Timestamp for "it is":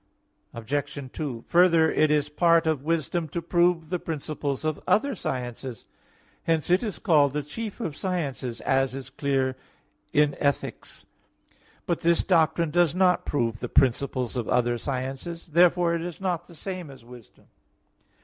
1.91-2.27, 6.71-6.97, 15.93-16.19